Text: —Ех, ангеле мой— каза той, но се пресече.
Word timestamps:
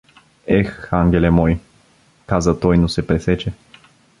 —Ех, 0.59 0.69
ангеле 1.01 1.29
мой— 1.37 1.51
каза 2.29 2.53
той, 2.59 2.77
но 2.77 2.87
се 2.89 3.07
пресече. 3.07 3.49